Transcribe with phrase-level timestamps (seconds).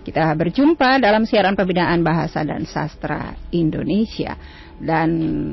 [0.00, 4.36] Kita berjumpa dalam siaran pembinaan bahasa dan sastra Indonesia.
[4.80, 5.10] Dan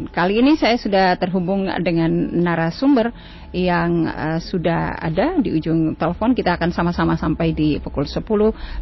[0.08, 2.08] kali ini saya sudah terhubung dengan
[2.40, 3.12] narasumber
[3.52, 6.32] yang uh, sudah ada di ujung telepon.
[6.32, 8.24] Kita akan sama-sama sampai di pukul 10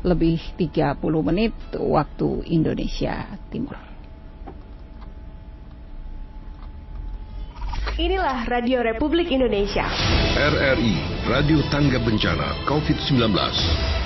[0.05, 3.95] lebih 30 menit waktu Indonesia Timur.
[7.95, 9.87] Inilah Radio Republik Indonesia.
[10.35, 14.04] RRI, Radio Tangga Bencana COVID-19.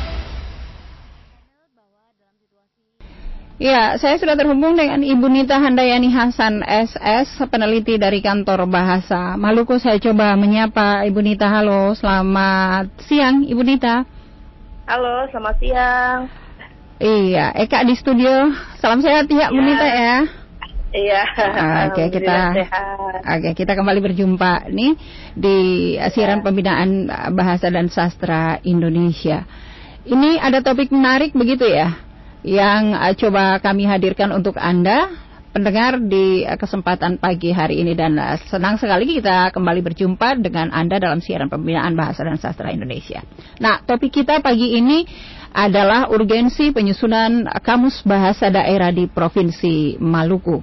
[3.60, 9.76] Ya, saya sudah terhubung dengan Ibu Nita Handayani Hasan SS, peneliti dari kantor bahasa Maluku.
[9.84, 11.52] Saya coba menyapa Ibu Nita.
[11.52, 14.08] Halo, selamat siang Ibu Nita.
[14.88, 16.32] Halo, selamat siang.
[17.04, 18.48] Iya, Eka di studio.
[18.80, 20.24] Salam sehat ya, Bu Nita ya.
[20.96, 21.22] Iya.
[21.92, 22.56] Oke, kita
[23.28, 24.96] Oke, kita kembali berjumpa nih
[25.36, 25.58] di
[26.16, 29.44] siaran pembinaan bahasa dan sastra Indonesia.
[30.08, 32.08] Ini ada topik menarik begitu ya?
[32.46, 35.12] Yang uh, coba kami hadirkan untuk Anda
[35.52, 40.72] pendengar di uh, kesempatan pagi hari ini dan uh, senang sekali kita kembali berjumpa dengan
[40.72, 43.20] Anda dalam siaran pembinaan bahasa dan sastra Indonesia.
[43.60, 45.04] Nah, topik kita pagi ini
[45.52, 50.62] adalah urgensi penyusunan kamus bahasa daerah di Provinsi Maluku.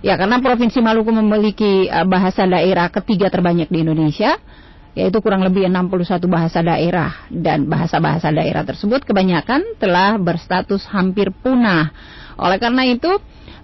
[0.00, 4.40] Ya, karena Provinsi Maluku memiliki bahasa daerah ketiga terbanyak di Indonesia
[4.94, 11.90] yaitu kurang lebih 61 bahasa daerah dan bahasa-bahasa daerah tersebut kebanyakan telah berstatus hampir punah.
[12.38, 13.10] Oleh karena itu,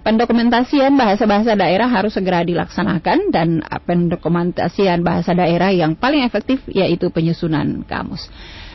[0.02, 7.86] pendokumentasian bahasa-bahasa daerah harus segera dilaksanakan dan pendokumentasian bahasa daerah yang paling efektif yaitu penyusunan
[7.86, 8.26] kamus.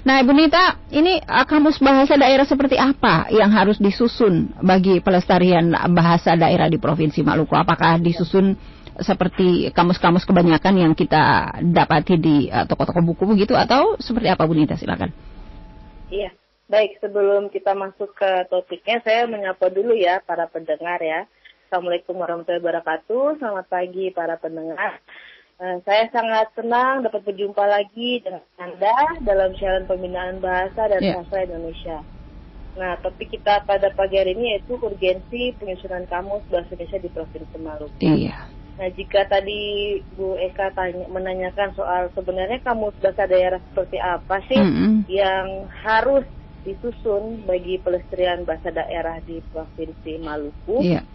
[0.05, 5.73] Nah, Ibu Nita, ini uh, kamus bahasa daerah seperti apa yang harus disusun bagi pelestarian
[5.97, 7.57] bahasa daerah di Provinsi Maluku?
[7.57, 8.53] Apakah disusun
[9.03, 14.55] seperti kamus-kamus kebanyakan yang kita dapati di uh, toko-toko buku begitu atau seperti apa Bu
[14.55, 15.11] Nita silakan.
[16.07, 16.31] Iya,
[16.71, 21.27] baik sebelum kita masuk ke topiknya saya menyapa dulu ya para pendengar ya.
[21.67, 23.41] Assalamualaikum warahmatullahi wabarakatuh.
[23.41, 25.01] Selamat pagi para pendengar.
[25.55, 31.19] Uh, saya sangat senang dapat berjumpa lagi dengan Anda dalam siaran pembinaan bahasa dan yeah.
[31.19, 31.99] sastra Indonesia.
[32.75, 37.57] Nah, topik kita pada pagi hari ini yaitu urgensi penyusunan kamus bahasa Indonesia di Provinsi
[37.59, 38.03] Maluku.
[38.03, 38.64] Iya.
[38.75, 44.59] Nah, jika tadi Bu Eka tanya, menanyakan soal sebenarnya kamus bahasa daerah seperti apa sih
[44.59, 44.93] mm -hmm.
[45.07, 45.47] yang
[45.79, 46.27] harus
[46.67, 51.05] disusun bagi pelestarian bahasa daerah di Provinsi Maluku, yeah.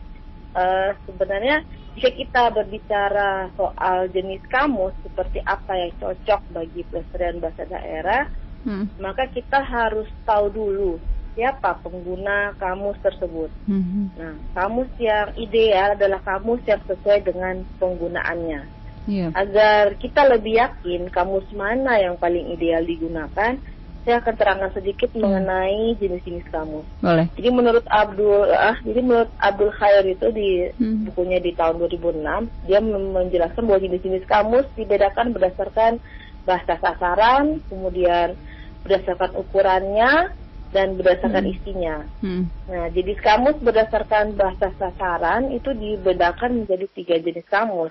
[0.54, 1.66] uh, sebenarnya
[1.98, 8.30] jika kita berbicara soal jenis kamus seperti apa yang cocok bagi pelestarian bahasa daerah,
[8.62, 9.02] mm.
[9.02, 10.92] maka kita harus tahu dulu
[11.34, 13.50] siapa pengguna kamus tersebut.
[13.68, 14.04] Mm-hmm.
[14.18, 18.62] Nah, kamus yang ideal adalah kamus yang sesuai dengan penggunaannya.
[19.08, 19.32] Yeah.
[19.34, 23.58] Agar kita lebih yakin kamus mana yang paling ideal digunakan,
[24.00, 25.20] saya akan terangkan sedikit hmm.
[25.20, 26.88] mengenai jenis-jenis kamus.
[27.04, 27.28] Boleh.
[27.36, 31.12] Jadi menurut Abdul ah, jadi menurut Abdul Khair itu di hmm.
[31.12, 32.24] bukunya di tahun 2006,
[32.64, 36.00] dia menjelaskan bahwa jenis-jenis kamus dibedakan berdasarkan
[36.48, 38.40] bahasa sasaran, kemudian
[38.80, 40.32] berdasarkan ukurannya,
[40.70, 41.54] dan berdasarkan hmm.
[41.58, 41.96] isinya.
[42.22, 42.46] Hmm.
[42.70, 47.90] Nah, jenis kamus berdasarkan bahasa sasaran itu dibedakan menjadi tiga jenis kamus,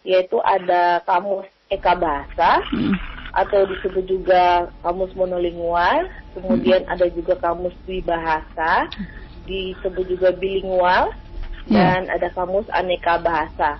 [0.00, 2.94] yaitu ada kamus eka bahasa hmm.
[3.36, 6.92] atau disebut juga kamus monolingual, kemudian hmm.
[6.96, 8.88] ada juga kamus bahasa,
[9.44, 11.12] disebut juga bilingual,
[11.68, 11.74] hmm.
[11.74, 13.76] dan ada kamus aneka bahasa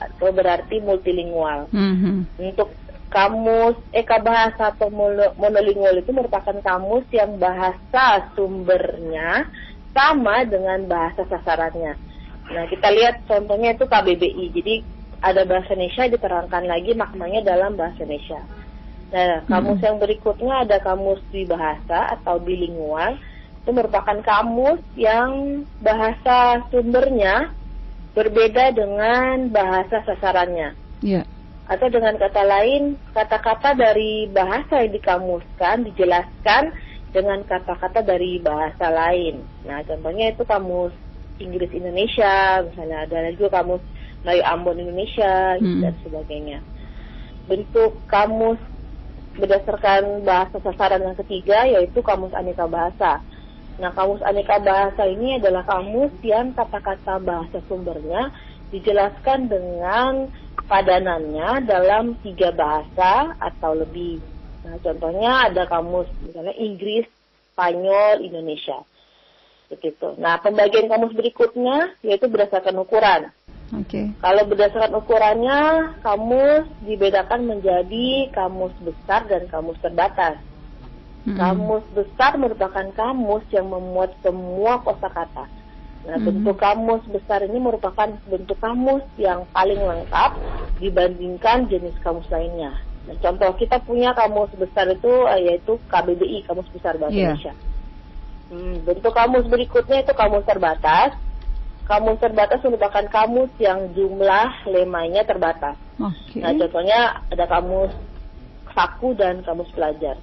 [0.00, 1.68] atau berarti multilingual.
[1.72, 2.24] Hmm.
[2.40, 2.72] Untuk
[3.10, 4.86] kamus eka bahasa atau
[5.34, 9.50] monolingual itu merupakan kamus yang bahasa sumbernya
[9.90, 11.98] sama dengan bahasa sasarannya.
[12.50, 14.46] Nah, kita lihat contohnya itu KBBI.
[14.54, 14.74] Jadi
[15.20, 18.40] ada bahasa Indonesia diterangkan lagi maknanya dalam bahasa Indonesia.
[19.10, 19.86] Nah, kamus hmm.
[19.90, 23.18] yang berikutnya ada kamus di bahasa atau bilingual.
[23.66, 27.50] Itu merupakan kamus yang bahasa sumbernya
[28.14, 30.78] berbeda dengan bahasa sasarannya.
[31.02, 31.26] Yeah.
[31.70, 36.74] Atau dengan kata lain, kata-kata dari bahasa yang dikamuskan dijelaskan
[37.14, 39.38] dengan kata-kata dari bahasa lain.
[39.62, 40.90] Nah, contohnya itu kamus
[41.38, 43.82] Inggris Indonesia, misalnya ada juga kamus
[44.26, 45.80] Melayu Ambon Indonesia hmm.
[45.80, 46.58] dan sebagainya.
[47.46, 48.58] Bentuk kamus
[49.38, 53.22] berdasarkan bahasa sasaran yang ketiga yaitu kamus aneka bahasa.
[53.78, 58.34] Nah, kamus aneka bahasa ini adalah kamus yang kata-kata bahasa sumbernya
[58.70, 60.30] dijelaskan dengan
[60.70, 64.22] padanannya dalam tiga bahasa atau lebih.
[64.62, 67.10] Nah, contohnya ada kamus misalnya Inggris,
[67.50, 68.86] Spanyol, Indonesia.
[69.66, 70.14] Begitu.
[70.22, 73.34] Nah, pembagian kamus berikutnya yaitu berdasarkan ukuran.
[73.70, 73.86] Oke.
[73.86, 74.06] Okay.
[74.18, 75.60] Kalau berdasarkan ukurannya,
[76.02, 80.38] kamus dibedakan menjadi kamus besar dan kamus terbatas.
[81.26, 81.38] Hmm.
[81.38, 85.59] Kamus besar merupakan kamus yang memuat semua kosakata.
[86.00, 86.26] Nah, hmm.
[86.32, 90.32] bentuk kamus besar ini merupakan bentuk kamus yang paling lengkap
[90.80, 92.72] dibandingkan jenis kamus lainnya.
[93.04, 97.36] Nah, contoh kita punya kamus besar itu eh, yaitu KBBI, Kamus Besar Bahasa yeah.
[97.36, 97.54] Indonesia.
[98.50, 101.14] Hmm, bentuk kamus berikutnya itu kamus terbatas.
[101.84, 105.76] Kamus terbatas merupakan kamus yang jumlah lemanya terbatas.
[106.00, 106.40] Okay.
[106.40, 107.92] Nah, contohnya ada kamus
[108.72, 110.16] saku dan kamus pelajar.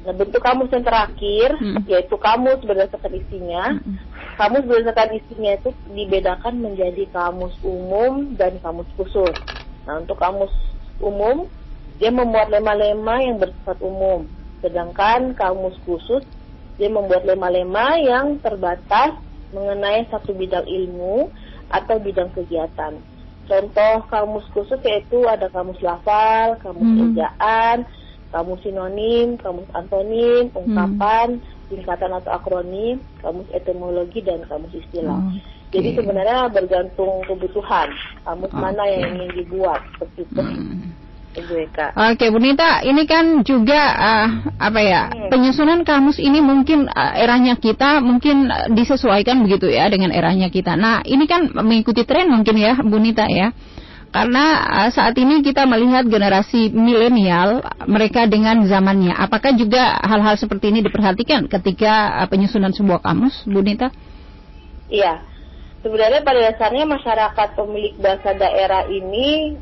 [0.00, 1.84] Nah, bentuk kamus yang terakhir hmm.
[1.84, 3.76] yaitu kamus berdasarkan isinya.
[3.76, 3.96] Hmm.
[4.40, 9.36] Kamus berdasarkan isinya itu dibedakan menjadi kamus umum dan kamus khusus.
[9.84, 10.48] Nah, untuk kamus
[10.96, 11.44] umum
[12.00, 14.24] dia memuat lema-lema yang bersifat umum,
[14.64, 16.24] sedangkan kamus khusus
[16.80, 19.20] dia membuat lema-lema yang terbatas
[19.52, 21.28] mengenai satu bidang ilmu
[21.68, 22.96] atau bidang kegiatan.
[23.44, 27.12] Contoh kamus khusus yaitu ada kamus lafal, kamus hmm.
[27.12, 27.84] ejaan,
[28.32, 31.59] kamus sinonim, kamus antonim, ungkapan, hmm.
[31.70, 35.22] Singkatan atau akronim, kamus etimologi dan kamus istilah.
[35.30, 35.40] Okay.
[35.70, 37.94] Jadi sebenarnya bergantung kebutuhan
[38.26, 38.58] kamus okay.
[38.58, 40.42] mana yang ingin dibuat seperti itu.
[40.42, 40.90] Hmm.
[42.10, 44.28] Oke, Bu Nita, ini kan juga uh,
[44.58, 45.30] apa ya hmm.
[45.30, 50.74] penyusunan kamus ini mungkin uh, eranya kita mungkin uh, disesuaikan begitu ya dengan eranya kita.
[50.74, 53.54] Nah, ini kan mengikuti tren mungkin ya, Bu Nita ya.
[54.10, 59.14] Karena uh, saat ini kita melihat generasi milenial mereka dengan zamannya.
[59.14, 63.94] Apakah juga hal-hal seperti ini diperhatikan ketika uh, penyusunan sebuah kamus, Bu Nita?
[64.90, 65.22] Iya.
[65.80, 69.54] Sebenarnya pada dasarnya masyarakat pemilik bahasa daerah ini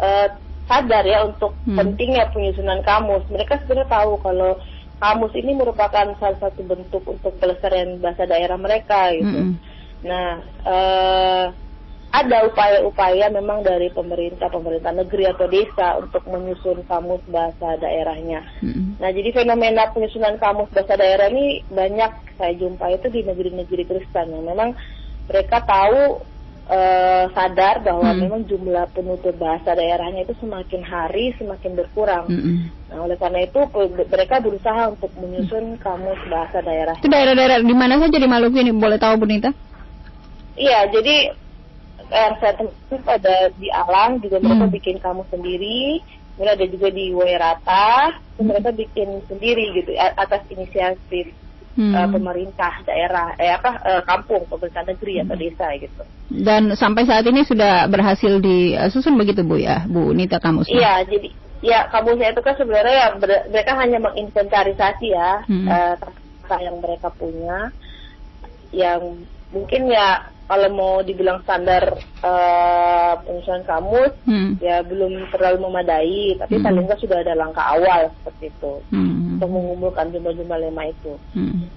[0.00, 0.32] uh,
[0.64, 1.76] sadar ya untuk hmm.
[1.76, 3.28] pentingnya penyusunan kamus.
[3.28, 4.56] Mereka sebenarnya tahu kalau
[4.96, 9.28] kamus ini merupakan salah satu bentuk untuk pelestarian bahasa daerah mereka gitu.
[9.28, 9.54] Hmm.
[10.00, 10.28] Nah,
[10.64, 11.44] uh,
[12.10, 18.42] ada upaya-upaya memang dari pemerintah, pemerintah negeri atau desa untuk menyusun kamus bahasa daerahnya.
[18.66, 18.98] Mm-hmm.
[18.98, 24.34] Nah, jadi fenomena penyusunan kamus bahasa daerah ini banyak saya jumpa itu di negeri-negeri Kristen
[24.34, 24.74] yang memang
[25.30, 26.18] mereka tahu
[26.66, 32.26] uh, sadar bahwa mm memang jumlah penutur bahasa daerahnya itu semakin hari semakin berkurang.
[32.26, 32.56] Mm-hmm.
[32.90, 33.60] Nah, oleh karena itu
[34.10, 36.98] mereka berusaha untuk menyusun kamus bahasa daerah.
[36.98, 39.54] Itu daerah-daerah di mana saja di Maluku ini boleh tahu, Bunita?
[40.58, 41.30] Iya, jadi
[42.10, 44.74] yang saya temukan pada di Alang juga mereka hmm.
[44.74, 46.02] bikin kamu sendiri
[46.34, 48.44] kemudian ada juga di Wairata hmm.
[48.44, 51.30] mereka bikin sendiri gitu atas inisiatif
[51.78, 51.94] hmm.
[51.94, 55.22] uh, pemerintah daerah eh apa uh, kampung pemerintah negeri hmm.
[55.26, 60.42] atau desa gitu dan sampai saat ini sudah berhasil disusun begitu bu ya bu Nita
[60.42, 61.30] kamus iya jadi
[61.60, 63.08] ya kamusnya itu kan sebenarnya ya
[63.46, 65.68] mereka hanya menginventarisasi ya hmm.
[65.68, 65.94] uh,
[66.58, 67.70] yang mereka punya
[68.74, 69.22] yang
[69.54, 71.94] mungkin ya kalau mau dibilang standar
[72.26, 74.58] uh, penyusunan kamus hmm.
[74.58, 76.64] ya belum terlalu memadai tapi hmm.
[76.66, 79.38] paling nggak sudah ada langkah awal seperti itu hmm.
[79.38, 81.14] untuk mengumpulkan jumlah-jumlah lema itu.
[81.38, 81.70] Hmm.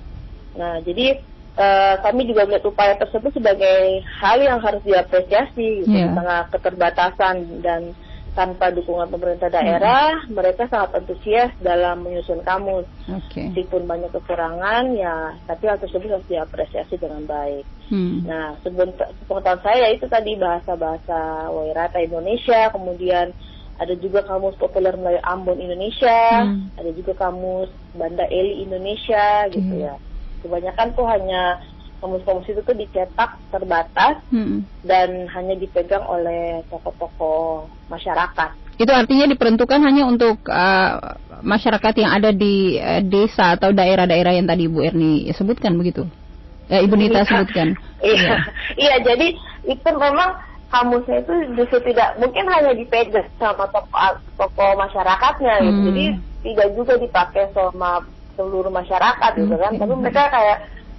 [0.57, 1.21] Nah jadi
[1.53, 6.09] uh, kami juga melihat upaya tersebut sebagai hal yang harus diapresiasi gitu, yeah.
[6.09, 7.93] tengah keterbatasan dan
[8.33, 10.33] tanpa dukungan pemerintah daerah, hmm.
[10.33, 12.89] mereka sangat antusias dalam menyusun kamus.
[13.05, 13.53] Okay.
[13.53, 17.65] Meskipun banyak kekurangan, ya, tapi hal tersebut harus diapresiasi dengan baik.
[17.93, 18.25] Hmm.
[18.25, 23.29] Nah, sepengetahuan saya itu tadi bahasa-bahasa Wairata Indonesia, kemudian
[23.77, 26.77] ada juga kamus populer Melayu Ambon Indonesia, hmm.
[26.77, 29.85] ada juga kamus Banda Eli Indonesia, gitu hmm.
[29.85, 29.95] ya.
[30.41, 31.61] Kebanyakan tuh hanya
[32.03, 34.67] kamus-kamus itu tuh dicetak terbatas hmm.
[34.83, 38.51] dan hanya dipegang oleh tokoh-tokoh masyarakat.
[38.75, 44.43] Itu artinya diperuntukkan hanya untuk uh, masyarakat yang ada di uh, desa atau daerah-daerah yang
[44.43, 46.03] tadi Ibu Erni sebutkan begitu?
[46.67, 47.27] Ya, Ibu Nita iya.
[47.27, 47.67] sebutkan.
[48.03, 48.35] Iya, iya,
[48.75, 48.95] iya.
[48.99, 49.27] Jadi
[49.63, 50.35] itu memang
[50.67, 55.71] kamusnya itu justru tidak mungkin hanya dipegang sama tokoh tokoh masyarakatnya gitu.
[55.71, 55.87] Hmm.
[55.87, 56.05] Jadi
[56.43, 58.03] tidak juga dipakai sama
[58.35, 59.71] seluruh masyarakat gitu kan.
[59.79, 60.57] Tapi mereka kayak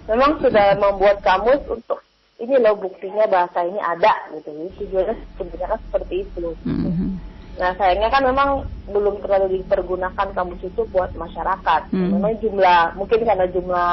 [0.08, 2.04] memang sudah membuat kamus untuk
[2.40, 4.50] ini loh buktinya bahasa ini ada gitu
[4.82, 7.10] tujuannya sebenarnya seperti itu mm-hmm.
[7.56, 8.48] nah sayangnya kan memang
[8.90, 12.10] belum terlalu dipergunakan kamus itu buat masyarakat mm-hmm.
[12.18, 13.92] memang jumlah mungkin karena jumlah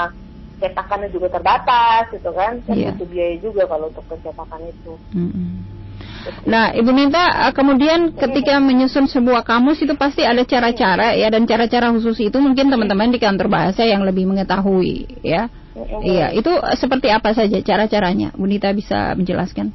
[0.62, 2.94] cetakannya juga terbatas gitu kan kan yeah.
[2.94, 5.50] butuh biaya juga kalau untuk pencetakan itu mm-hmm.
[6.46, 11.50] Nah, Ibu Nita, eh, kemudian ketika menyusun sebuah kamus itu pasti ada cara-cara ya dan
[11.50, 15.50] cara-cara khusus itu mungkin teman-teman di kantor bahasa yang lebih mengetahui ya.
[16.04, 18.36] Iya, itu seperti apa saja cara-caranya?
[18.36, 19.72] Bu Nita bisa menjelaskan?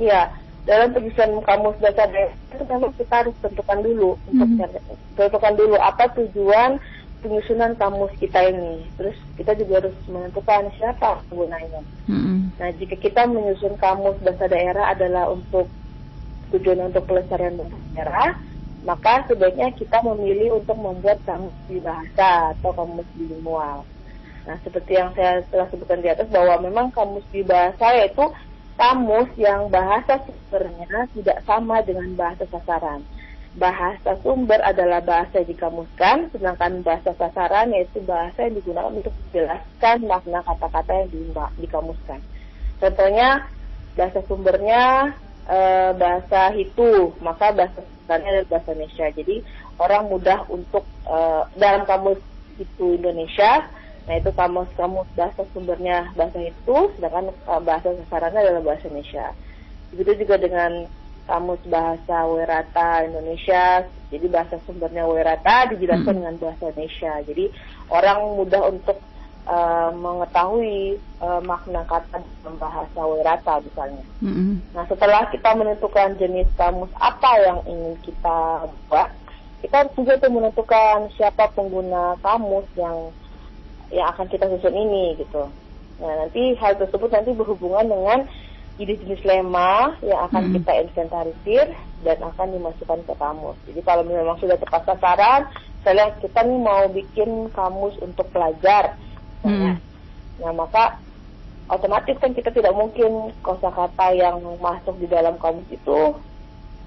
[0.00, 0.32] Iya,
[0.66, 5.14] dalam penyusunan kamus bahasa daerah itu memang kita harus tentukan dulu untuk mm-hmm.
[5.14, 6.80] tentukan dulu apa tujuan
[7.20, 8.82] penyusunan kamus kita ini.
[8.98, 11.80] Terus kita juga harus menentukan siapa penggunanya.
[12.08, 12.38] Mm-hmm.
[12.56, 15.68] Nah, jika kita menyusun kamus bahasa daerah adalah untuk
[16.56, 18.28] tujuan untuk pelestarian bahasa daerah,
[18.86, 23.82] maka sebaiknya kita memilih untuk membuat kamus di bahasa atau kamus bilingual.
[24.46, 28.22] Nah, seperti yang saya telah sebutkan di atas bahwa memang kamus di bahasa yaitu
[28.78, 33.02] kamus yang bahasa sumbernya tidak sama dengan bahasa sasaran.
[33.56, 39.96] Bahasa sumber adalah bahasa yang dikamuskan, sedangkan bahasa sasaran yaitu bahasa yang digunakan untuk menjelaskan
[40.06, 41.08] makna kata-kata yang
[41.58, 42.20] dikamuskan.
[42.76, 43.48] Contohnya,
[43.96, 45.16] bahasa sumbernya
[45.48, 45.58] e,
[45.96, 49.06] bahasa Hitu, maka bahasa sasarannya adalah bahasa Indonesia.
[49.10, 49.36] Jadi
[49.80, 51.18] orang mudah untuk e,
[51.56, 52.20] dalam kamus
[52.60, 53.64] itu Indonesia,
[54.06, 59.34] nah itu kamus-kamus bahasa sumbernya bahasa Hitu, sedangkan e, bahasa sasarannya adalah bahasa Indonesia.
[59.90, 60.86] Begitu juga dengan
[61.26, 63.82] kamus bahasa Werata Indonesia.
[64.14, 66.18] Jadi bahasa sumbernya Werata dijelaskan hmm.
[66.22, 67.12] dengan bahasa Indonesia.
[67.26, 67.44] Jadi
[67.90, 68.98] orang mudah untuk
[69.50, 74.04] uh, mengetahui uh, makna kata dalam bahasa Werata misalnya.
[74.22, 74.62] Hmm.
[74.70, 79.10] Nah setelah kita menentukan jenis kamus apa yang ingin kita buat,
[79.66, 83.10] kita juga tuh menentukan siapa pengguna kamus yang
[83.90, 85.46] yang akan kita susun ini gitu.
[86.02, 88.26] Nah nanti hal tersebut nanti berhubungan dengan
[88.76, 90.54] jenis-jenis lema yang akan hmm.
[90.60, 91.64] kita inventarisir
[92.04, 93.56] dan akan dimasukkan ke kamus.
[93.64, 95.48] Jadi kalau memang sudah tepat sasaran,
[95.80, 99.00] saya kita nih mau bikin kamus untuk pelajar,
[99.46, 99.80] hmm.
[100.44, 101.00] nah maka
[101.72, 106.14] otomatis kan kita tidak mungkin kosakata yang masuk di dalam kamus itu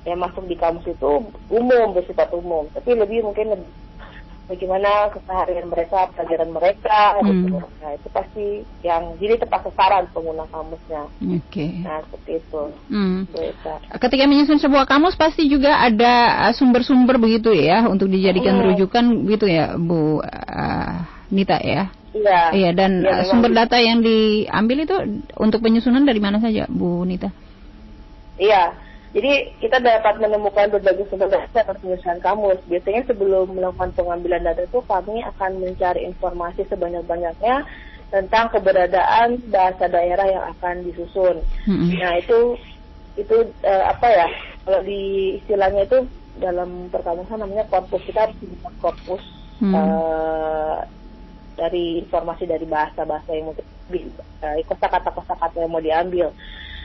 [0.07, 1.11] yang masuk di kamus itu
[1.49, 3.71] umum bersifat umum, tapi lebih mungkin lebih
[4.49, 7.27] bagaimana keseharian mereka, pelajaran mereka, hmm.
[7.29, 7.57] gitu.
[7.61, 8.45] Nah itu pasti
[8.81, 11.05] yang jadi tepat sasaran pengguna kamusnya.
[11.21, 11.45] Oke.
[11.53, 11.71] Okay.
[11.85, 12.63] Nah seperti itu.
[12.89, 13.29] Hmm.
[14.01, 18.65] Ketika menyusun sebuah kamus pasti juga ada uh, sumber-sumber begitu ya untuk dijadikan hmm.
[18.73, 20.93] rujukan gitu ya Bu uh,
[21.29, 21.93] Nita ya.
[22.09, 22.41] Iya.
[22.57, 24.95] Iya dan ya, sumber data yang diambil itu
[25.37, 27.29] untuk penyusunan dari mana saja Bu Nita?
[28.41, 28.88] Iya.
[29.09, 32.61] Jadi kita dapat menemukan berbagai sumber data atas penyusunan kamus.
[32.69, 37.65] Biasanya sebelum melakukan pengambilan data itu kami akan mencari informasi sebanyak-banyaknya
[38.13, 41.41] tentang keberadaan bahasa daerah yang akan disusun.
[41.65, 41.89] Mm-hmm.
[41.97, 42.39] Nah itu
[43.17, 44.27] itu uh, apa ya?
[44.65, 45.01] Kalau di
[45.41, 46.05] istilahnya itu
[46.37, 49.23] dalam perkamusan namanya korpus kita harus membuat korpus
[49.57, 49.73] mm.
[49.73, 50.85] uh,
[51.57, 56.29] dari informasi dari bahasa-bahasa yang mau uh, kosakata-kosakata yang mau diambil.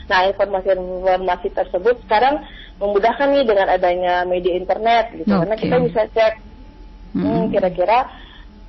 [0.05, 2.45] Nah, informasi-informasi tersebut sekarang
[2.77, 5.31] memudahkan nih dengan adanya media internet gitu.
[5.31, 5.41] Okay.
[5.41, 6.35] Karena kita bisa cek
[7.15, 7.99] hmm, hmm, kira-kira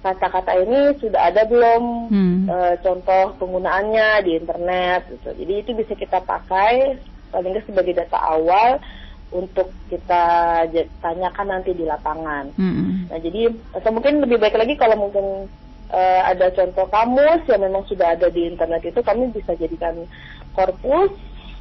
[0.06, 2.38] kata-kata ini sudah ada belum hmm.
[2.46, 5.34] e, contoh penggunaannya di internet gitu.
[5.34, 7.02] Jadi itu bisa kita pakai
[7.34, 8.78] paling nggak sebagai data awal
[9.34, 10.24] untuk kita
[11.02, 12.54] tanyakan nanti di lapangan.
[12.54, 13.10] Hmm.
[13.10, 15.50] Nah, jadi atau mungkin lebih baik lagi kalau mungkin
[15.90, 20.06] uh, ada contoh kamus yang memang sudah ada di internet itu kami bisa jadikan
[20.56, 21.12] korpus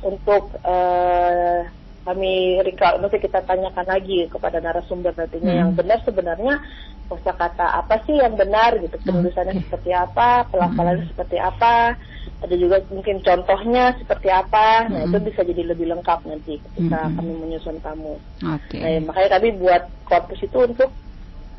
[0.04, 1.66] untuk uh,
[2.04, 5.60] kami recall, mesti kita tanyakan lagi kepada narasumber nantinya hmm.
[5.60, 6.60] yang benar sebenarnya
[7.08, 9.64] kosakata apa sih yang benar gitu penulisannya okay.
[9.68, 11.12] seperti apa pelafalannya hmm.
[11.12, 11.96] seperti apa
[12.44, 15.28] ada juga mungkin contohnya seperti apa nah itu hmm.
[15.28, 17.14] bisa jadi lebih lengkap nanti ketika hmm.
[17.20, 18.80] kami menyusun kamu okay.
[18.80, 20.90] nah, makanya kami buat korpus itu untuk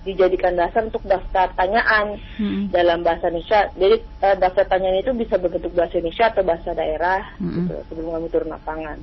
[0.05, 2.69] dijadikan dasar untuk daftar tanyaan hmm.
[2.69, 3.73] dalam bahasa Indonesia.
[3.73, 7.53] Jadi uh, daftar tanyaan itu bisa berbentuk bahasa Indonesia atau bahasa daerah hmm.
[7.65, 8.97] gitu, sebelum kami turun lapangan.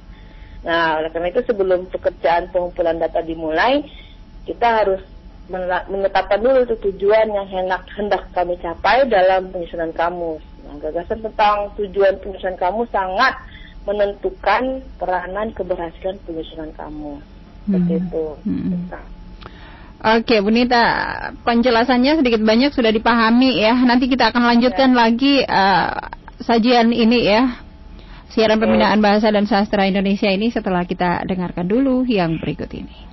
[0.62, 3.82] Nah, oleh karena itu sebelum pekerjaan pengumpulan data dimulai,
[4.46, 5.02] kita harus
[5.90, 10.40] menetapkan dulu itu tujuan yang hendak hendak kami capai dalam penyusunan kamus.
[10.62, 13.34] Nah, gagasan tentang tujuan penyusunan kamus sangat
[13.82, 17.26] menentukan peranan keberhasilan penyusunan kamus.
[17.66, 18.02] Seperti hmm.
[18.06, 18.26] itu.
[18.46, 18.70] Hmm.
[20.02, 20.82] Oke, Bu Nita,
[21.46, 23.78] penjelasannya sedikit banyak sudah dipahami ya.
[23.86, 24.98] Nanti kita akan lanjutkan ya.
[24.98, 25.94] lagi uh,
[26.42, 27.62] sajian ini ya.
[28.34, 33.11] Siaran pembinaan bahasa dan sastra Indonesia ini setelah kita dengarkan dulu yang berikut ini.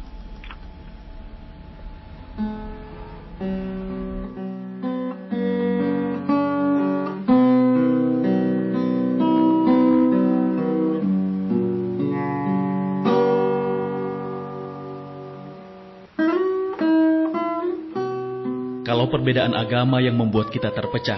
[19.09, 21.17] Perbedaan agama yang membuat kita terpecah,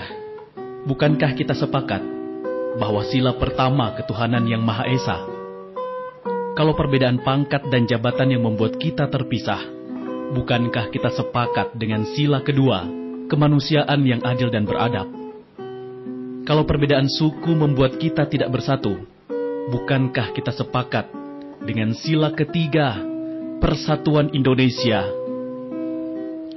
[0.88, 2.00] bukankah kita sepakat
[2.79, 5.19] bahwa sila pertama ketuhanan yang Maha Esa?
[6.55, 9.60] Kalau perbedaan pangkat dan jabatan yang membuat kita terpisah,
[10.31, 12.88] bukankah kita sepakat dengan sila kedua,
[13.27, 15.12] kemanusiaan yang adil dan beradab?
[16.48, 19.03] Kalau perbedaan suku membuat kita tidak bersatu,
[19.67, 21.12] bukankah kita sepakat
[21.67, 23.03] dengan sila ketiga,
[23.60, 25.20] persatuan Indonesia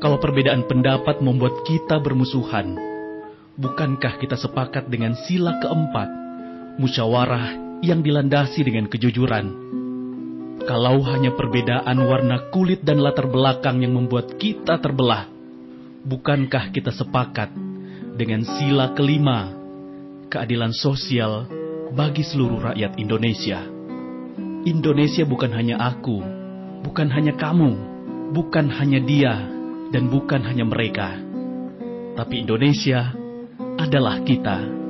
[0.04, 2.76] kalau perbedaan pendapat membuat kita bermusuhan,
[3.56, 6.12] bukankah kita sepakat dengan sila keempat,
[6.76, 9.64] musyawarah yang dilandasi dengan kejujuran?
[10.68, 15.24] Kalau hanya perbedaan warna kulit dan latar belakang yang membuat kita terbelah,
[16.04, 17.48] bukankah kita sepakat
[18.12, 19.56] dengan sila kelima,
[20.28, 21.48] keadilan sosial
[21.96, 23.64] bagi seluruh rakyat Indonesia?
[24.68, 26.20] Indonesia bukan hanya aku,
[26.84, 27.72] bukan hanya kamu,
[28.36, 29.54] bukan hanya dia,
[29.90, 31.18] dan bukan hanya mereka,
[32.16, 33.12] tapi Indonesia
[33.76, 34.84] adalah kita.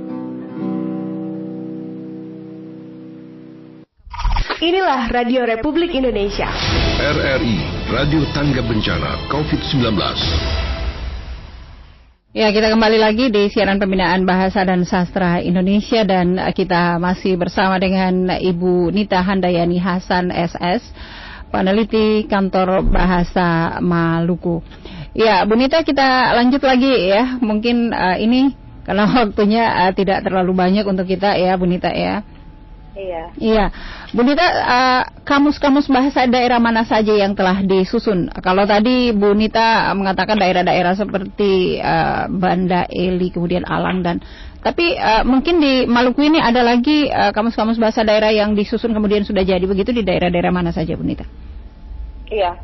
[4.64, 6.48] Inilah Radio Republik Indonesia.
[6.96, 7.56] RRI,
[7.92, 9.92] Radio Tangga Bencana COVID-19.
[12.34, 17.78] Ya, kita kembali lagi di siaran pembinaan bahasa dan sastra Indonesia dan kita masih bersama
[17.78, 20.82] dengan Ibu Nita Handayani Hasan SS,
[21.54, 24.58] peneliti kantor bahasa Maluku.
[25.14, 27.38] Ya, Bu Nita kita lanjut lagi ya.
[27.38, 28.50] Mungkin uh, ini
[28.82, 32.26] karena waktunya uh, tidak terlalu banyak untuk kita ya, Bu Nita ya.
[32.94, 33.23] Iya.
[33.38, 33.64] Iya.
[34.11, 38.30] Bu Nita, uh, kamus-kamus bahasa daerah mana saja yang telah disusun?
[38.42, 44.18] Kalau tadi Bu Nita mengatakan daerah-daerah seperti uh, Banda Eli, kemudian Alang dan
[44.64, 49.23] tapi uh, mungkin di Maluku ini ada lagi kamus-kamus uh, bahasa daerah yang disusun kemudian
[49.23, 51.28] sudah jadi begitu di daerah-daerah mana saja, Bu Nita?
[52.33, 52.56] Iya.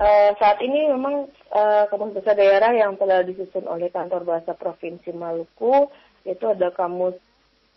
[0.00, 5.12] Uh, saat ini memang uh, kamus bahasa daerah yang telah disusun oleh kantor bahasa provinsi
[5.12, 5.92] Maluku
[6.24, 7.18] itu ada kamus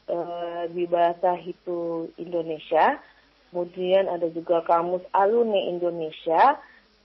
[0.07, 3.01] uh, di bahasa Hitu Indonesia.
[3.51, 6.57] Kemudian ada juga kamus Alune Indonesia,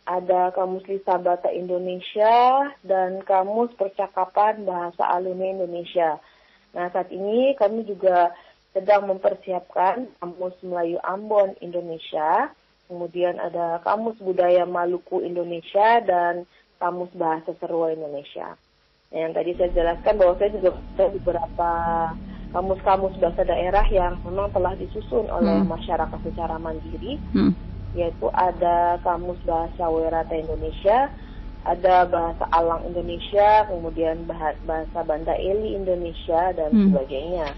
[0.08, 6.16] ada kamus Lisabata Indonesia, dan kamus percakapan bahasa Alune Indonesia.
[6.76, 8.32] Nah, saat ini kami juga
[8.76, 12.52] sedang mempersiapkan kamus Melayu Ambon Indonesia,
[12.86, 16.44] kemudian ada kamus budaya Maluku Indonesia, dan
[16.78, 18.54] kamus bahasa Serua Indonesia.
[19.08, 21.70] Nah, yang tadi saya jelaskan bahwa saya juga ada beberapa
[22.52, 25.68] kamus-kamus bahasa daerah yang memang telah disusun oleh hmm.
[25.68, 27.52] masyarakat secara mandiri, hmm.
[27.92, 31.12] yaitu ada kamus bahasa Werata Indonesia,
[31.68, 34.24] ada bahasa Alang Indonesia, kemudian
[34.64, 36.84] bahasa Banda Eli Indonesia dan hmm.
[36.88, 37.48] sebagainya.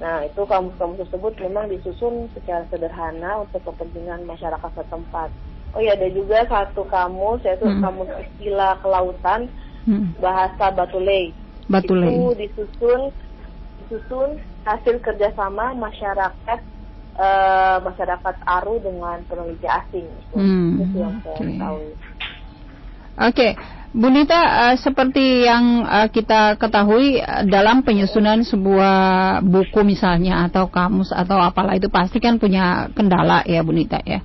[0.00, 5.30] Nah, itu kamus-kamus tersebut memang disusun secara sederhana untuk kepentingan masyarakat setempat.
[5.76, 7.82] Oh iya, ada juga satu kamus yaitu hmm.
[7.84, 9.46] kamus istilah kelautan
[9.86, 10.18] hmm.
[10.18, 11.30] bahasa Batulei.
[11.68, 12.10] Batulei.
[12.10, 13.00] Itu disusun
[13.84, 16.60] disusun hasil kerjasama masyarakat
[17.18, 20.06] uh, masyarakat Aru dengan peneliti asing.
[20.06, 20.70] Itu, hmm.
[20.82, 21.58] itu yang saya okay.
[21.58, 21.78] tahu.
[23.14, 23.52] Oke, okay.
[23.94, 30.66] Bu Nita, uh, seperti yang uh, kita ketahui uh, dalam penyusunan sebuah buku misalnya atau
[30.66, 34.18] kamus atau apalah itu pasti kan punya kendala ya Bu Nita ya.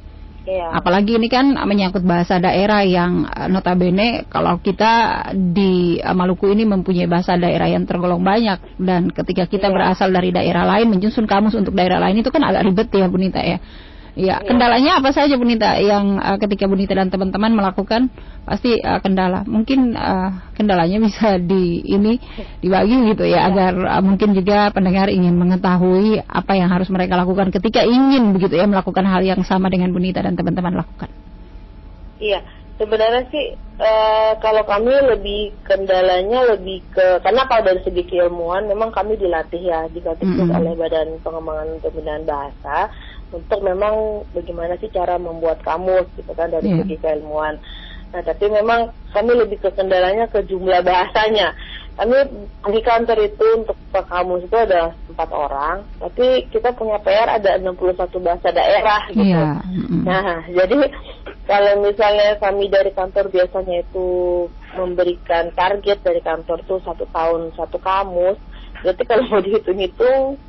[0.49, 0.81] Iya.
[0.81, 6.65] Apalagi ini kan menyangkut bahasa daerah yang eh, notabene kalau kita di eh, Maluku ini
[6.65, 9.73] mempunyai bahasa daerah yang tergolong banyak dan ketika kita iya.
[9.77, 13.41] berasal dari daerah lain menyusun kamus untuk daerah lain itu kan agak ribet ya Bunita
[13.45, 13.61] ya.
[14.17, 18.09] Ya, kendalanya apa saja Bunita yang uh, ketika Bunita dan teman-teman melakukan
[18.45, 19.45] pasti uh, kendala.
[19.45, 22.17] Mungkin uh, kendalanya bisa di ini
[22.63, 23.53] dibagi gitu ya, ya.
[23.53, 28.57] agar uh, mungkin juga pendengar ingin mengetahui apa yang harus mereka lakukan ketika ingin begitu
[28.57, 31.09] ya melakukan hal yang sama dengan Bunita dan teman-teman lakukan.
[32.19, 32.43] Iya,
[32.79, 38.95] sebenarnya sih uh, kalau kami lebih kendalanya lebih ke karena kalau dari segi keilmuan memang
[38.95, 40.55] kami dilatih ya dilatih mm -hmm.
[40.55, 42.87] oleh Badan Pengembangan Pembinaan Bahasa
[43.29, 46.81] untuk memang bagaimana sih cara membuat kamus gitu kan dari yeah.
[46.81, 47.61] segi keilmuan.
[48.09, 51.53] Nah tapi memang kami lebih ke kendalanya ke jumlah bahasanya.
[51.99, 52.15] Kami
[52.71, 57.99] di kantor itu untuk kamus itu ada empat orang, tapi kita punya PR ada 61
[58.23, 59.29] bahasa daerah gitu.
[59.29, 59.59] Yeah.
[60.07, 60.89] Nah jadi
[61.43, 64.07] kalau misalnya kami dari kantor biasanya itu
[64.79, 68.39] memberikan target dari kantor tuh satu tahun satu kamus,
[68.81, 70.39] berarti kalau mau dihitung-hitung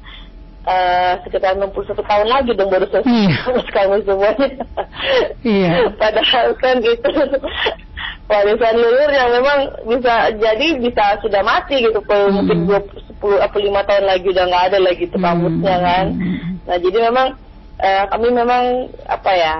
[0.66, 3.36] uh, sekitar 61 tahun lagi dong baru selesai iya.
[3.74, 4.48] kamu semuanya.
[5.46, 5.70] iya.
[5.96, 7.10] Padahal kan itu
[8.30, 9.58] warisan leluhur yang memang
[9.90, 12.36] bisa jadi bisa sudah mati gitu kalau hmm.
[12.42, 15.84] mungkin 20, 10 atau 5 tahun lagi udah nggak ada lagi tuh kamusnya hmm.
[15.84, 16.06] kan.
[16.68, 17.26] Nah jadi memang
[17.80, 18.64] uh, kami memang
[19.08, 19.56] apa ya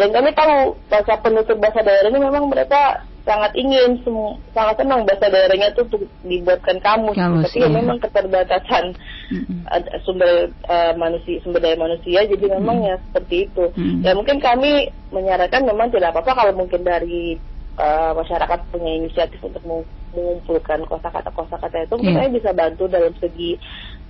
[0.00, 4.00] dan kami tahu bahasa penutur bahasa daerah ini memang mereka sangat ingin
[4.56, 7.68] sangat senang bahasa daerahnya itu untuk dibuatkan kamus, kamus tapi ya.
[7.68, 8.96] memang keterbatasan
[9.28, 9.68] mm-hmm.
[10.08, 12.56] sumber uh, manusia sumber daya manusia jadi mm-hmm.
[12.64, 14.00] memang ya seperti itu mm-hmm.
[14.08, 17.36] ya mungkin kami menyarankan memang tidak apa-apa kalau mungkin dari
[17.76, 22.04] uh, masyarakat punya inisiatif untuk mengumpulkan kosakata kosakata itu yeah.
[22.16, 23.60] mungkin bisa bantu dalam segi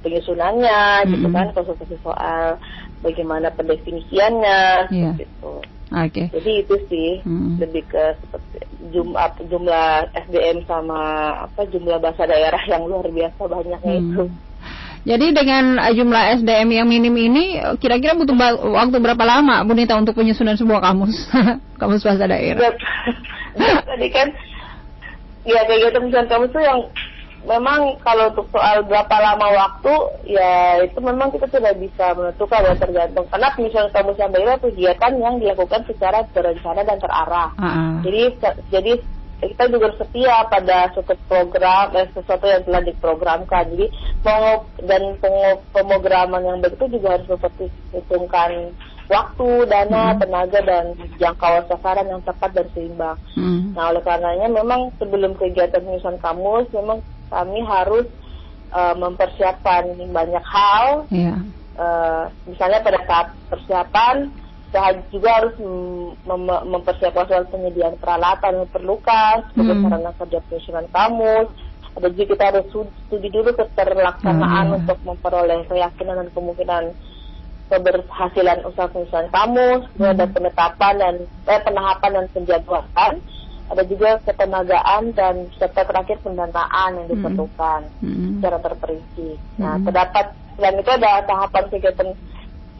[0.06, 1.12] penyusunannya mm-hmm.
[1.18, 2.62] gitu kan konsultasi soal
[3.00, 4.60] bagaimana pendefinisiannya
[4.92, 5.14] yeah.
[5.16, 5.60] gitu
[5.90, 6.06] Oke.
[6.14, 6.26] Okay.
[6.38, 7.58] Jadi itu sih hmm.
[7.58, 8.62] lebih ke seperti
[8.94, 14.02] jumlah jumlah SDM sama apa jumlah bahasa daerah yang luar biasa banyaknya hmm.
[14.06, 14.24] itu.
[15.00, 18.36] Jadi dengan jumlah SDM yang minim ini, kira-kira butuh
[18.70, 21.24] waktu berapa lama, Bu Nita, untuk penyusunan sebuah kamus,
[21.80, 22.60] kamus bahasa daerah?
[23.88, 24.28] Tadi kan,
[25.48, 26.78] ya kegiatan penyusunan kamus itu yang
[27.46, 29.94] memang kalau untuk soal berapa lama waktu,
[30.28, 33.26] ya itu memang kita tidak bisa menentukan ya tergantung.
[33.32, 37.50] Karena penyusunan kamus yang daerah kegiatan yang dilakukan secara terencana dan terarah.
[37.56, 37.92] Uh -uh.
[38.04, 38.22] Jadi,
[38.68, 38.92] jadi
[39.40, 43.86] kita juga setia pada suatu program eh, sesuatu yang telah diprogramkan jadi
[44.20, 45.16] mau dan
[45.72, 48.76] pemrograman yang begitu juga harus memperhitungkan
[49.08, 50.18] waktu dana hmm.
[50.20, 50.84] tenaga dan
[51.16, 53.72] jangkauan sasaran yang tepat dan seimbang hmm.
[53.72, 57.00] nah oleh karenanya memang sebelum kegiatan penyusunan kamus memang
[57.30, 58.06] kami harus
[58.74, 61.34] uh, mempersiapkan banyak hal yeah.
[61.34, 61.36] Iya.
[61.78, 64.30] uh, misalnya pada saat persiapan
[64.70, 65.54] kita juga harus
[66.22, 69.82] mem mempersiapkan soal penyediaan peralatan yang diperlukan sebagai hmm.
[69.82, 71.48] sarana kerja penyusunan kamus.
[71.98, 74.78] Ada juga kita harus studi dulu keterlaksanaan hmm.
[74.78, 76.84] untuk memperoleh keyakinan dan kemungkinan
[77.66, 79.82] keberhasilan usaha penyusunan kamus.
[79.98, 80.14] Hmm.
[80.14, 81.14] Ada penetapan dan
[81.50, 83.12] eh, penahapan dan penjadwalan.
[83.70, 87.14] Ada juga ketenagaan dan serta terakhir pendanaan yang hmm.
[87.14, 88.28] diperlukan hmm.
[88.38, 89.30] secara terperinci.
[89.62, 89.84] Nah, hmm.
[89.86, 90.26] terdapat
[90.58, 92.08] selain itu ada tahapan kegiatan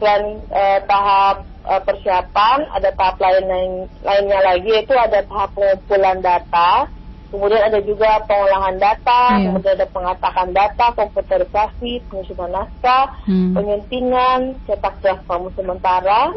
[0.01, 6.17] selain uh, tahap uh, persiapan, ada tahap lain lain lainnya lagi yaitu ada tahap pengumpulan
[6.19, 6.89] data,
[7.31, 9.45] kemudian ada juga pengolahan data, yeah.
[9.47, 13.55] kemudian ada pengatakan data, komputerisasi, penyusunan naskah, hmm.
[13.55, 16.33] penyuntingan, cetak draft kamu sementara,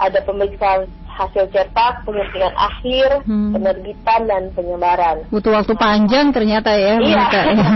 [0.00, 3.52] ada pemeriksaan hasil cetak, penyuntingan akhir, hmm.
[3.52, 5.16] penerbitan dan penyebaran.
[5.28, 6.96] Butuh waktu panjang ternyata ya.
[6.98, 7.24] Iya.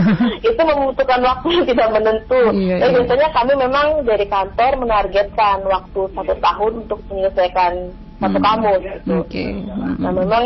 [0.48, 2.40] itu membutuhkan waktu yang tidak menentu.
[2.56, 2.88] Iya, iya.
[2.92, 7.72] biasanya kami memang dari kantor menargetkan waktu satu tahun untuk menyelesaikan
[8.20, 8.46] satu hmm.
[8.46, 8.80] kamus.
[8.80, 9.14] Gitu.
[9.28, 9.50] Okay.
[9.60, 9.94] Hmm.
[10.00, 10.44] Nah memang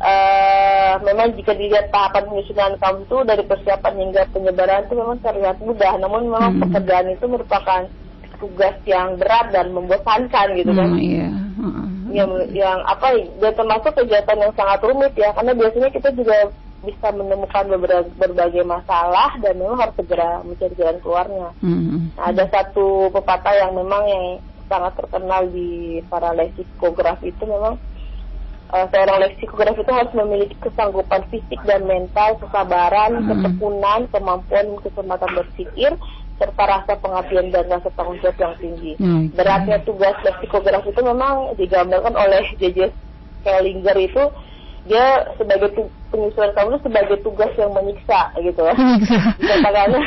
[0.00, 5.56] uh, memang jika dilihat tahapan penyusunan kamu itu dari persiapan hingga penyebaran itu memang terlihat
[5.60, 5.92] mudah.
[6.00, 6.60] Namun memang hmm.
[6.64, 7.82] pekerjaan itu merupakan
[8.40, 10.88] tugas yang berat dan membosankan gitu kan.
[10.90, 11.28] Hmm, iya.
[11.60, 16.50] Uh yang yang apa ya termasuk kegiatan yang sangat rumit ya karena biasanya kita juga
[16.80, 21.48] bisa menemukan beberapa berbagai masalah dan memang harus segera mencari jalan keluarnya.
[21.60, 22.16] Mm-hmm.
[22.16, 24.24] Nah, ada satu pepatah yang memang yang
[24.64, 27.76] sangat terkenal di para leksikograf itu memang
[28.72, 33.28] uh, seorang leksikograf itu harus memiliki kesanggupan fisik dan mental, kesabaran, mm-hmm.
[33.28, 35.92] ketekunan, kemampuan, kesempatan berpikir,
[36.40, 38.92] serta rasa pengabdian dan rasa tanggung jawab yang tinggi.
[38.96, 39.28] Hmm.
[39.36, 42.88] Beratnya tugas psikografi itu memang digambarkan oleh J.J.
[43.44, 44.24] Kellinger itu
[44.88, 48.72] dia sebagai tu, penyusunan kamu sebagai tugas yang menyiksa gitu ya.
[49.36, 50.00] Katakannya,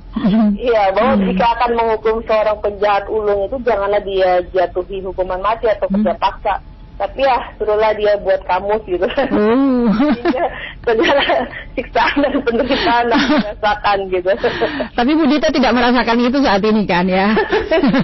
[0.68, 1.24] iya bahwa hmm.
[1.32, 6.20] jika akan menghukum seorang penjahat ulung itu janganlah dia jatuhi hukuman mati atau kerja hmm.
[6.20, 6.54] paksa
[7.00, 9.88] tapi ya suruhlah dia buat kamus gitu hmm.
[10.84, 11.24] segala
[11.72, 14.30] siksaan dan penderitaan dirasakan gitu
[15.00, 17.32] tapi Bu Dita tidak merasakan itu saat ini kan ya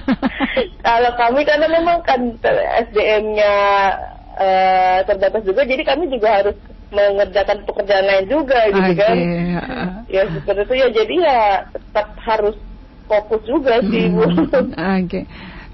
[0.87, 2.41] kalau kami karena memang kan
[2.89, 3.53] SDM-nya
[4.33, 6.57] uh, terbatas juga jadi kami juga harus
[6.89, 8.97] mengerjakan pekerjaan lain juga gitu okay.
[8.97, 9.17] kan
[10.09, 12.57] ya seperti itu ya jadi ya tetap harus
[13.05, 15.23] fokus juga sih Bu oke okay.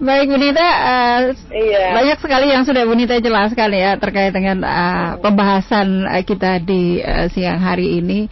[0.03, 1.19] Baik Bu Nita, uh,
[1.55, 1.95] iya.
[1.95, 6.99] banyak sekali yang sudah Bu Nita jelaskan ya terkait dengan uh, pembahasan uh, kita di
[6.99, 8.27] uh, siang hari ini.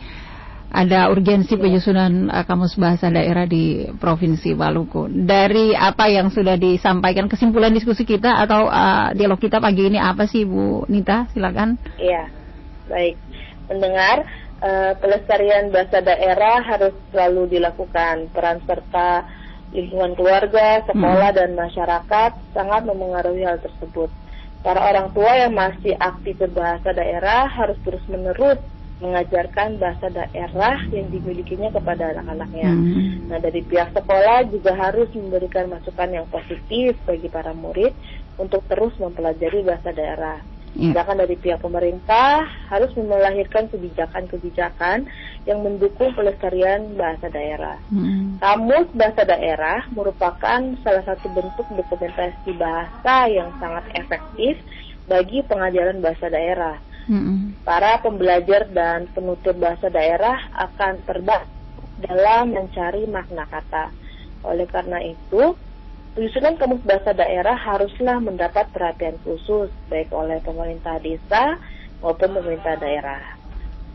[0.71, 5.07] Ada urgensi penyusunan uh, kamus bahasa daerah di Provinsi Maluku.
[5.07, 10.27] Dari apa yang sudah disampaikan kesimpulan diskusi kita atau uh, dialog kita pagi ini apa
[10.27, 11.31] sih Bu Nita?
[11.31, 11.79] Silakan.
[11.95, 12.27] Iya,
[12.91, 13.15] baik.
[13.71, 14.27] Mendengar
[14.59, 19.39] uh, pelestarian bahasa daerah harus selalu dilakukan peran serta
[19.71, 21.39] lingkungan keluarga, sekolah, hmm.
[21.39, 24.11] dan masyarakat sangat memengaruhi hal tersebut.
[24.61, 28.61] Para orang tua yang masih aktif berbahasa daerah harus terus-menerus
[29.01, 32.69] mengajarkan bahasa daerah yang dimilikinya kepada anak-anaknya.
[32.69, 33.33] Hmm.
[33.33, 37.97] Nah, dari pihak sekolah juga harus memberikan masukan yang positif bagi para murid
[38.37, 40.37] untuk terus mempelajari bahasa daerah.
[40.71, 40.95] Ya.
[40.95, 45.03] Sedangkan dari pihak pemerintah harus melahirkan kebijakan-kebijakan
[45.43, 47.75] yang mendukung pelestarian bahasa daerah.
[47.91, 48.39] Hmm.
[48.39, 54.55] Kamus bahasa daerah merupakan salah satu bentuk dokumentasi bahasa yang sangat efektif
[55.11, 56.79] bagi pengajaran bahasa daerah.
[57.11, 57.51] Hmm.
[57.67, 61.51] Para pembelajar dan penutur bahasa daerah akan terbantu
[61.99, 63.91] dalam mencari makna kata.
[64.47, 65.53] Oleh karena itu,
[66.11, 71.55] Penyusunan kamus bahasa daerah haruslah mendapat perhatian khusus baik oleh pemerintah desa
[72.03, 73.39] maupun pemerintah daerah.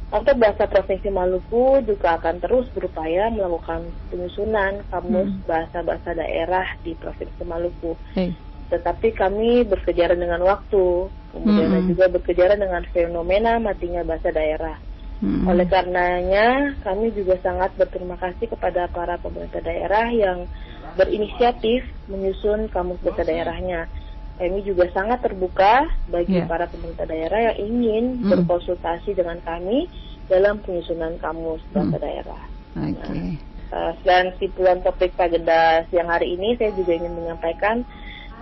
[0.06, 5.44] Kantor Bahasa Provinsi Maluku juga akan terus berupaya melakukan penyusunan kamus hmm.
[5.50, 7.98] bahasa-bahasa daerah di Provinsi Maluku.
[8.14, 8.30] Hey.
[8.70, 11.90] Tetapi kami berkejaran dengan waktu, kemudian hmm.
[11.90, 14.78] juga berkejaran dengan fenomena matinya bahasa daerah.
[15.18, 15.48] Hmm.
[15.48, 20.46] Oleh karenanya, kami juga sangat berterima kasih kepada para pemerintah daerah yang
[20.96, 23.86] berinisiatif menyusun kamus bahasa daerahnya.
[24.36, 26.48] Kami juga sangat terbuka bagi yeah.
[26.48, 28.28] para pemerintah daerah yang ingin hmm.
[28.32, 29.88] berkonsultasi dengan kami
[30.28, 32.04] dalam penyusunan kamus bahasa hmm.
[32.04, 32.42] daerah.
[32.76, 32.92] Okay.
[32.92, 37.80] Nah, uh, selain simpulan topik Pageda siang hari ini, saya juga ingin menyampaikan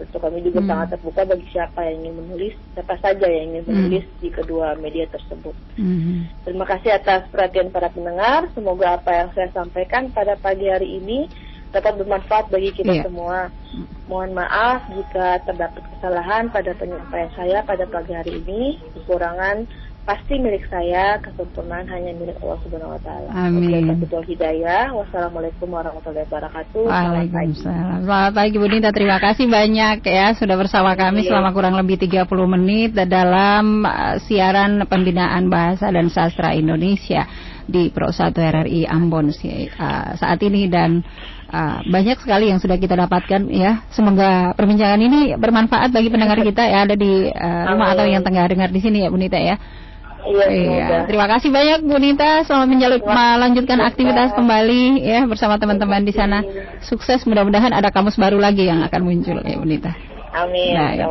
[0.00, 0.68] tentu kami juga hmm.
[0.72, 4.16] sangat terbuka bagi siapa yang ingin menulis siapa saja yang ingin menulis hmm.
[4.24, 6.24] di kedua media tersebut hmm.
[6.48, 11.28] terima kasih atas perhatian para pendengar semoga apa yang saya sampaikan pada pagi hari ini
[11.70, 13.04] dapat bermanfaat bagi kita yeah.
[13.06, 13.38] semua.
[14.10, 18.82] Mohon maaf jika terdapat kesalahan pada penyampaian saya pada pagi hari ini.
[18.98, 19.70] Kekurangan
[20.04, 23.28] pasti milik saya, kesempurnaan hanya milik Allah Subhanahu wa taala.
[23.30, 24.00] Amin.
[24.00, 24.90] Betul hidayah.
[24.96, 26.84] Wassalamualaikum warahmatullahi wabarakatuh.
[26.88, 28.08] Waalaikumsalam.
[28.08, 31.28] Selamat pagi Bu Nita, terima kasih banyak ya sudah bersama kami iya.
[31.30, 32.26] selama kurang lebih 30
[32.58, 37.28] menit dalam uh, siaran pembinaan bahasa dan sastra Indonesia
[37.70, 41.04] di Pro 1 RRI Ambon uh, saat ini dan
[41.50, 43.82] Uh, banyak sekali yang sudah kita dapatkan ya.
[43.90, 48.46] Semoga perbincangan ini bermanfaat bagi pendengar kita ya ada di uh, rumah atau yang tengah
[48.46, 49.58] dengar di sini ya Bu Nita ya.
[50.26, 50.86] Iya, iya.
[51.08, 52.44] Terima kasih banyak Bu Nita.
[52.44, 56.44] Selamat menjaluk, melanjutkan aktivitas kembali ya bersama teman-teman di sana.
[56.84, 57.24] Sukses.
[57.24, 59.96] Mudah-mudahan ada kamus baru lagi yang akan muncul ya Bu Nita.
[60.30, 60.76] Amin.
[60.76, 61.06] Nah, ya.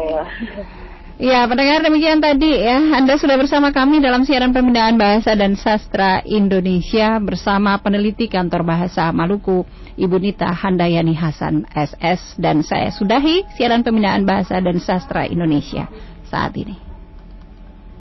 [1.19, 2.79] Ya, pendengar demikian tadi ya.
[2.95, 9.11] Anda sudah bersama kami dalam siaran pembinaan bahasa dan sastra Indonesia bersama peneliti kantor bahasa
[9.11, 9.67] Maluku,
[9.99, 15.91] Ibu Nita Handayani Hasan SS dan saya sudahi siaran pembinaan bahasa dan sastra Indonesia
[16.23, 16.88] saat ini.